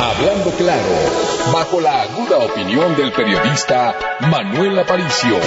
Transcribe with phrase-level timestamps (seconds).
[0.00, 3.94] Hablando claro, bajo la aguda opinión del periodista
[4.30, 5.38] Manuel Aparicio.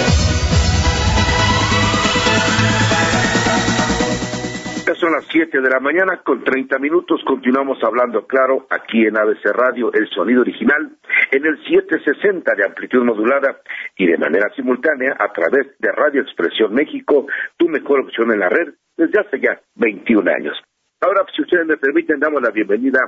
[4.98, 7.20] son las 7 de la mañana con 30 minutos.
[7.24, 10.90] Continuamos hablando claro aquí en ABC Radio, el sonido original,
[11.30, 13.60] en el 760 de amplitud modulada
[13.96, 17.26] y de manera simultánea a través de Radio Expresión México,
[17.56, 20.56] tu mejor opción en la red desde hace ya 21 años.
[21.00, 22.98] Ahora, si ustedes me permiten, damos la bienvenida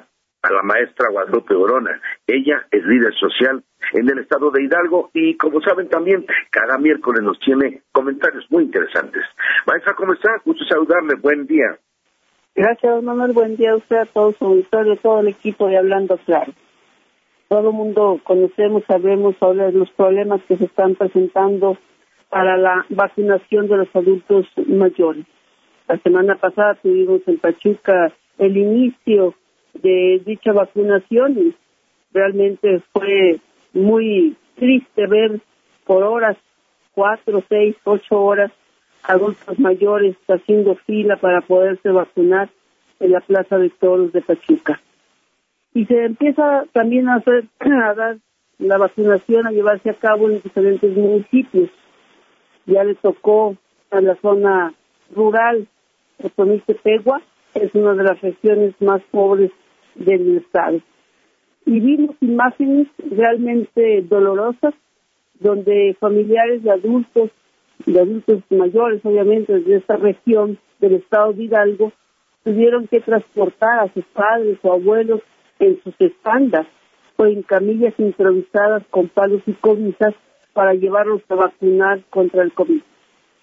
[0.42, 2.00] a la maestra Guadalupe Orona.
[2.26, 7.22] Ella es líder social en el estado de Hidalgo y como saben también cada miércoles
[7.22, 9.22] nos tiene comentarios muy interesantes.
[9.66, 10.30] Maestra, ¿cómo está?
[10.44, 11.78] Gusto saludarle, buen día.
[12.54, 16.18] Gracias, Manuel, buen día a usted, a todo su auditorio, todo el equipo de Hablando
[16.18, 16.52] Claro.
[17.48, 21.76] Todo el mundo conocemos, sabemos sobre los problemas que se están presentando
[22.28, 25.24] para la vacunación de los adultos mayores.
[25.88, 29.34] La semana pasada tuvimos en Pachuca el inicio
[29.82, 31.54] de dicha vacunación y
[32.12, 33.40] realmente fue
[33.72, 35.40] muy triste ver
[35.84, 36.36] por horas,
[36.92, 38.52] cuatro, seis, ocho horas,
[39.02, 42.50] adultos mayores haciendo fila para poderse vacunar
[43.00, 44.80] en la Plaza de Toros de Pachuca.
[45.72, 48.18] Y se empieza también a hacer, a dar
[48.58, 51.70] la vacunación a llevarse a cabo en diferentes municipios.
[52.66, 53.56] Ya le tocó
[53.90, 54.74] a la zona
[55.14, 55.66] rural,
[56.18, 57.22] de Pegua,
[57.54, 59.50] es una de las regiones más pobres
[59.94, 60.80] del estado
[61.66, 64.74] y vimos imágenes realmente dolorosas
[65.38, 67.30] donde familiares de adultos,
[67.86, 71.92] de adultos mayores obviamente de esta región del estado de Hidalgo,
[72.44, 75.20] tuvieron que transportar a sus padres o abuelos
[75.58, 76.66] en sus espaldas
[77.16, 80.14] o en camillas improvisadas con palos y cobijas
[80.52, 82.80] para llevarlos a vacunar contra el COVID.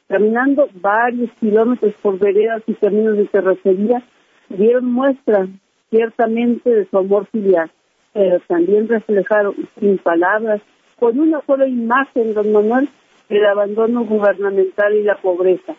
[0.07, 4.03] Caminando varios kilómetros por veredas y caminos de terracería,
[4.49, 5.47] dieron muestra
[5.89, 7.71] ciertamente de su amor filial
[8.17, 10.59] pero también reflejaron sin palabras,
[10.99, 12.89] con una sola imagen, don Manuel,
[13.29, 15.75] el abandono gubernamental y la pobreza,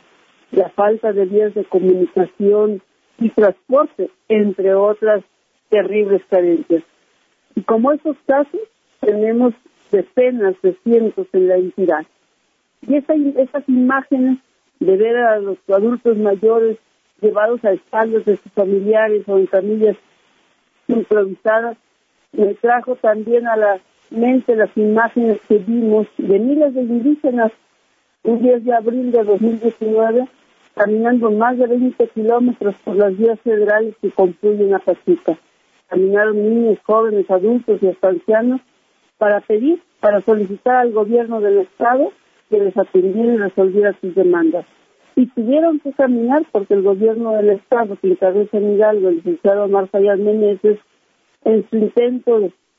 [0.53, 2.81] la falta de vías de comunicación
[3.19, 5.25] y transporte, entre otras
[5.69, 6.85] terribles carencias.
[7.57, 8.61] Y como esos casos,
[9.01, 9.53] tenemos
[9.91, 12.07] decenas de cientos en la entidad.
[12.87, 14.39] Y esas imágenes
[14.79, 16.79] de ver a los adultos mayores
[17.21, 19.97] llevados a espaldas de sus familiares o en familias
[20.87, 21.77] improvisadas
[22.33, 23.81] me trajo también a la
[24.11, 27.53] mente las imágenes que vimos de miles de indígenas
[28.23, 30.29] un 10 de abril de 2019
[30.75, 35.37] caminando más de 20 kilómetros por las vías federales que concluyen a Pachuca.
[35.89, 38.61] Caminaron niños, jóvenes, adultos y hasta ancianos
[39.17, 42.13] para pedir, para solicitar al gobierno del Estado
[42.49, 44.67] que les atendiera y resolviera sus demandas.
[45.19, 49.65] Y tuvieron que caminar porque el gobierno del Estado, que encabeza en Hidalgo, el licenciado
[49.65, 52.39] Omar Fayad en su intento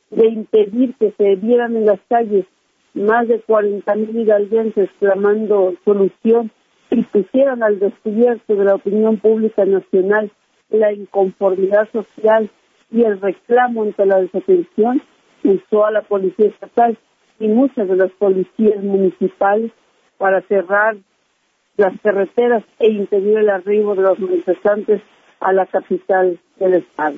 [0.09, 2.45] de, impedir que se vieran en las calles
[2.93, 6.49] más de 40 mil hidalguenses clamando solución
[6.89, 10.31] y pusieran al descubierto de la opinión pública nacional
[10.69, 12.49] la inconformidad social
[12.89, 15.01] y el reclamo ante la desatención,
[15.43, 16.97] usó a la policía estatal
[17.37, 19.73] y muchas de las policías municipales
[20.17, 20.95] para cerrar
[21.79, 25.01] las carreteras e impedir el arribo de los manifestantes
[25.39, 27.15] a la capital del estado.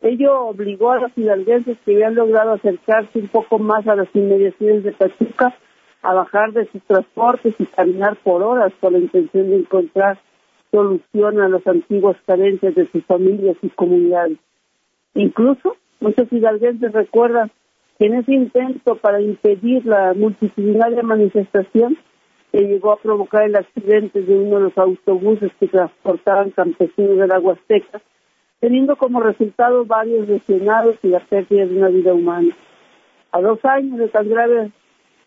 [0.00, 4.82] Ello obligó a los hidalguenses que habían logrado acercarse un poco más a las inmediaciones
[4.82, 5.54] de Pachuca
[6.00, 10.18] a bajar de sus transportes y caminar por horas con la intención de encontrar
[10.70, 14.38] solución a las antiguas carencias de sus familias y comunidades.
[15.14, 17.50] Incluso muchos hidalguenses recuerdan
[17.98, 21.98] que en ese intento para impedir la multitudinaria manifestación
[22.52, 27.26] que llegó a provocar el accidente de uno de los autobuses que transportaban campesinos de
[27.26, 28.02] la Huasteca,
[28.60, 32.54] teniendo como resultado varios lesionados y la pérdida de una vida humana.
[33.32, 34.70] A dos años de tan grave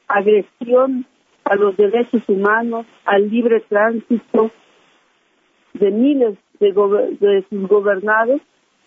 [0.07, 1.07] agresión
[1.43, 4.51] a los derechos humanos, al libre tránsito
[5.73, 8.39] de miles de, sus gobernados,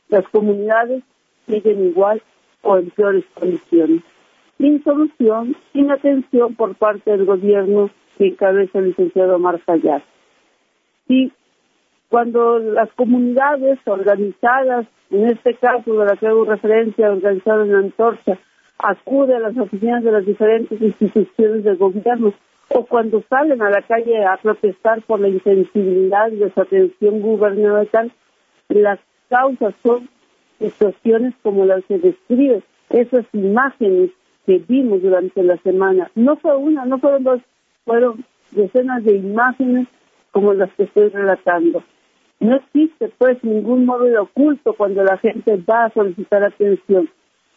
[0.08, 1.02] las comunidades
[1.46, 2.22] siguen igual
[2.62, 4.02] o en peores condiciones,
[4.58, 9.60] sin solución, sin atención por parte del gobierno que encabeza el licenciado Omar.
[11.08, 11.32] Y
[12.10, 18.38] cuando las comunidades organizadas, en este caso de la que hago referencia, organizadas en Antorcha,
[18.78, 22.34] acuden a las oficinas de las diferentes instituciones del gobierno
[22.70, 28.12] o cuando salen a la calle a protestar por la insensibilidad y desatención gubernamental,
[28.68, 28.98] las
[29.30, 30.08] causas son
[30.58, 34.10] situaciones como las que describe, esas imágenes
[34.44, 36.10] que vimos durante la semana.
[36.14, 37.40] No fue una, no fueron dos,
[37.88, 39.88] fueron decenas de imágenes
[40.30, 41.82] como las que estoy relatando.
[42.38, 47.08] No existe pues ningún móvil oculto cuando la gente va a solicitar atención.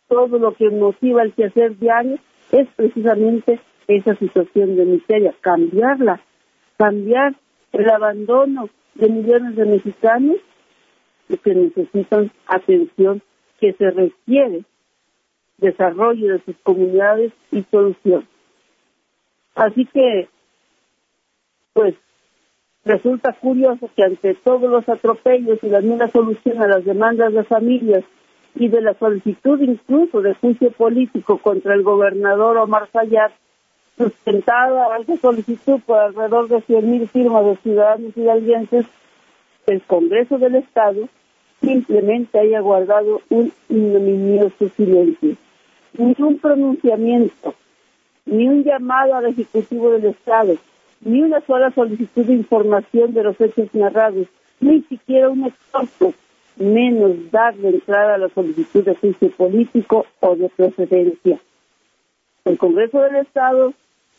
[0.07, 2.17] todo lo que motiva el quehacer diario
[2.51, 6.21] es precisamente esa situación de miseria, cambiarla,
[6.77, 7.35] cambiar
[7.73, 10.37] el abandono de millones de mexicanos
[11.43, 13.21] que necesitan atención,
[13.59, 14.63] que se requiere
[15.57, 18.27] desarrollo de sus comunidades y solución.
[19.55, 20.29] Así que,
[21.73, 21.95] pues,
[22.85, 27.43] resulta curioso que ante todos los atropellos y la nula solución a las demandas de
[27.43, 28.03] familias
[28.55, 33.31] y de la solicitud incluso de juicio político contra el gobernador Omar Fayad,
[33.97, 38.85] sustentada esa solicitud por alrededor de 100.000 firmas de ciudadanos y hidalguenses,
[39.67, 41.07] el Congreso del Estado
[41.61, 45.35] simplemente haya guardado un ignominioso silencio.
[45.93, 47.53] Ni un pronunciamiento,
[48.25, 50.55] ni un llamado al Ejecutivo del Estado,
[51.01, 54.27] ni una sola solicitud de información de los hechos narrados,
[54.59, 56.13] ni siquiera un exhorto,
[56.57, 61.39] menos darle entrada a la solicitud de juicio político o de procedencia.
[62.45, 63.73] El Congreso del Estado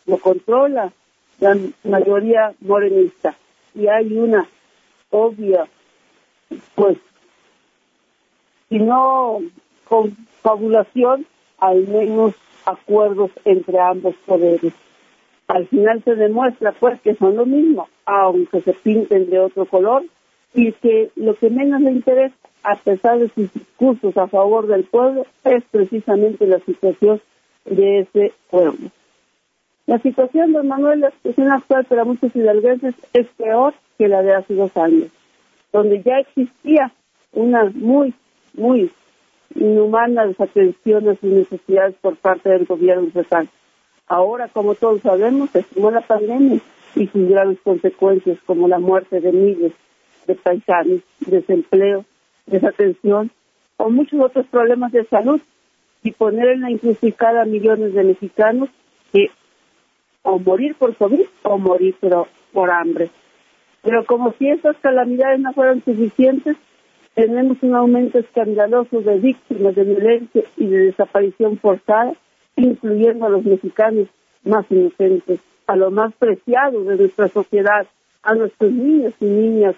[0.07, 0.93] lo controla
[1.41, 3.37] la mayoría morenista
[3.75, 4.47] y hay una
[5.11, 5.67] obvia,
[6.75, 6.99] pues,
[8.69, 9.41] si no
[9.89, 11.27] confabulación,
[11.59, 14.73] al menos acuerdos entre ambos poderes.
[15.49, 20.05] Al final se demuestra pues que son lo mismo, aunque se pinten de otro color,
[20.55, 24.85] y que lo que menos le interesa, a pesar de sus discursos a favor del
[24.85, 27.21] pueblo, es precisamente la situación
[27.65, 28.91] de ese pueblo.
[29.87, 34.35] La situación de Manuel, la situación actual para muchos hidalguenses es peor que la de
[34.35, 35.09] hace dos años,
[35.73, 36.93] donde ya existía
[37.33, 38.15] una muy,
[38.55, 38.91] muy
[39.55, 43.49] inhumana desatención a sus necesidades por parte del gobierno estatal.
[44.07, 46.61] Ahora, como todos sabemos, la pandemia
[46.95, 49.73] y sus graves consecuencias, como la muerte de miles
[50.27, 52.05] de paisanos, desempleo,
[52.47, 53.31] desatención
[53.77, 55.41] o muchos otros problemas de salud
[56.03, 58.69] y poner en la encrucijada a millones de mexicanos
[59.13, 59.31] que
[60.23, 63.11] o morir por COVID o morir pero por hambre.
[63.83, 66.57] Pero como si estas calamidades no fueran suficientes,
[67.15, 72.15] tenemos un aumento escandaloso de víctimas de violencia y de desaparición forzada,
[72.57, 74.09] incluyendo a los mexicanos
[74.45, 77.87] más inocentes, a los más preciados de nuestra sociedad,
[78.23, 79.75] a nuestros niños y niñas.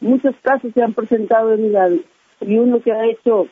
[0.00, 2.02] Muchos casos se han presentado en Hidalgo
[2.40, 3.48] y uno que ha hecho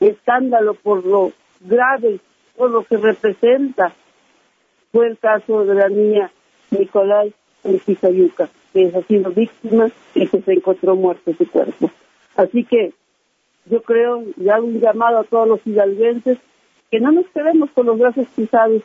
[0.00, 2.18] escándalo por lo grave,
[2.56, 3.92] por lo que representa,
[4.92, 6.30] fue el caso de la niña
[6.70, 7.28] Nicolás
[7.64, 11.90] en Pizayuca, que ha sido víctima y que se encontró muerto su cuerpo.
[12.36, 12.92] Así que
[13.66, 16.38] yo creo y hago un llamado a todos los hidalguenses
[16.90, 18.82] que no nos quedemos con los brazos cruzados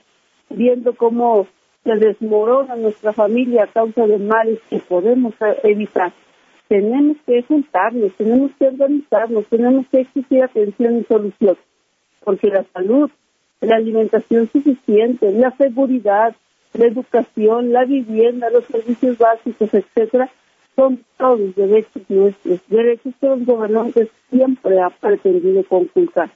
[0.50, 1.48] viendo cómo
[1.84, 6.12] se desmorona nuestra familia a causa de males que podemos evitar.
[6.68, 11.58] Tenemos que juntarnos, tenemos que organizarnos, tenemos que exigir atención y solución,
[12.24, 13.10] porque la salud,
[13.62, 16.36] la alimentación suficiente, la seguridad,
[16.74, 20.30] la educación, la vivienda, los servicios básicos, etcétera,
[20.80, 26.32] son todos derechos nuestros, derechos que los gobernantes siempre han pretendido conculcar.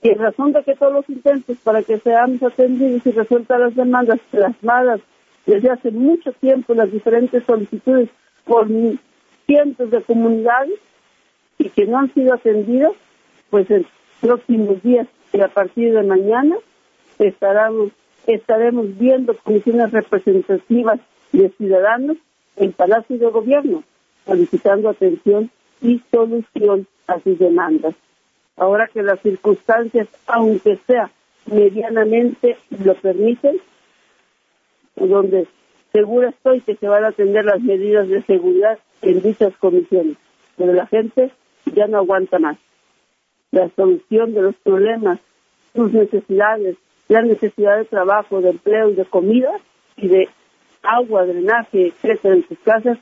[0.00, 3.74] Y en razón de que todos los intentos para que seamos atendidos y resueltas las
[3.74, 5.00] demandas plasmadas
[5.44, 8.08] desde hace mucho tiempo las diferentes solicitudes
[8.44, 8.68] por
[9.46, 10.78] cientos de comunidades
[11.58, 12.92] y que no han sido atendidas,
[13.50, 13.84] pues en
[14.20, 16.54] próximos días y a partir de mañana
[17.18, 21.00] estaremos viendo comisiones representativas
[21.32, 22.18] de ciudadanos
[22.58, 23.84] en Palacio de Gobierno,
[24.26, 25.50] solicitando atención
[25.80, 27.94] y solución a sus demandas.
[28.56, 31.10] Ahora que las circunstancias, aunque sea
[31.46, 33.58] medianamente, lo permiten,
[34.96, 35.46] donde
[35.92, 40.16] segura estoy que se van a atender las medidas de seguridad en dichas comisiones,
[40.56, 41.30] pero la gente
[41.74, 42.58] ya no aguanta más.
[43.52, 45.20] La solución de los problemas,
[45.74, 46.76] sus necesidades,
[47.08, 49.52] la necesidad de trabajo, de empleo y de comida
[49.96, 50.28] y de
[50.82, 52.98] agua, drenaje, etcétera, en sus casas,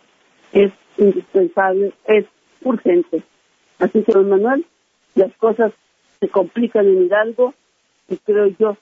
[0.53, 2.27] es indispensable, es
[2.63, 3.23] urgente.
[3.79, 4.65] Así que, don Manuel,
[5.15, 5.73] las cosas
[6.21, 7.55] se complican en Hidalgo
[8.09, 8.77] y creo yo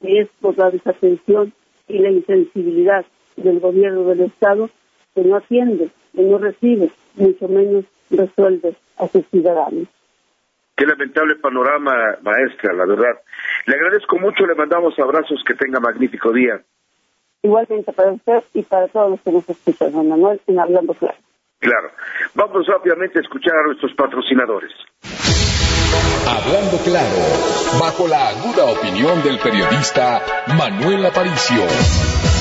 [0.00, 1.52] que es por la desatención
[1.88, 3.04] y la insensibilidad
[3.36, 4.70] del gobierno del Estado
[5.14, 9.88] que no atiende, que no recibe, mucho menos resuelve a sus ciudadanos.
[10.76, 13.20] Qué lamentable panorama, maestra, la verdad.
[13.66, 16.62] Le agradezco mucho, le mandamos abrazos, que tenga magnífico día.
[17.42, 21.16] Igualmente para usted y para todos los que nos escuchan, don Manuel, en Hablando Claro.
[21.58, 21.90] Claro.
[22.34, 24.70] Vamos rápidamente a escuchar a nuestros patrocinadores.
[26.26, 27.16] Hablando Claro,
[27.80, 30.22] bajo la aguda opinión del periodista
[30.56, 32.31] Manuel Aparicio.